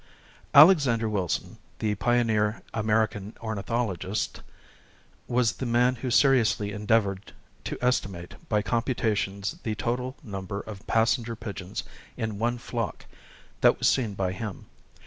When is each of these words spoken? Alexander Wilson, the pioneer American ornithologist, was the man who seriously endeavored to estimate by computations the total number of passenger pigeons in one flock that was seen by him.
Alexander 0.55 1.07
Wilson, 1.07 1.59
the 1.77 1.93
pioneer 1.93 2.63
American 2.73 3.35
ornithologist, 3.39 4.41
was 5.27 5.51
the 5.51 5.65
man 5.67 5.97
who 5.97 6.09
seriously 6.09 6.71
endeavored 6.71 7.33
to 7.63 7.77
estimate 7.81 8.33
by 8.49 8.63
computations 8.63 9.57
the 9.61 9.75
total 9.75 10.15
number 10.23 10.61
of 10.61 10.87
passenger 10.87 11.35
pigeons 11.35 11.83
in 12.17 12.39
one 12.39 12.57
flock 12.57 13.05
that 13.61 13.77
was 13.77 13.87
seen 13.87 14.15
by 14.15 14.31
him. 14.31 14.65